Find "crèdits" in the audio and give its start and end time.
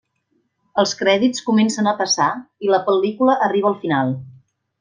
1.01-1.43